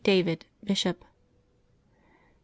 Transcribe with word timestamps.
DAVID, 0.03 0.45
Bishop. 0.63 0.99
[t. 1.03 1.07